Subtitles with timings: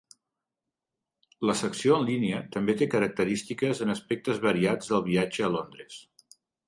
[1.49, 6.01] La secció en línia també té característiques en aspectes variats del viatge a Londres.